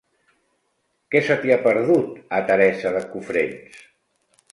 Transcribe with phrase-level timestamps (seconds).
[1.15, 3.77] Què se t'hi ha perdut, a Teresa de Cofrents?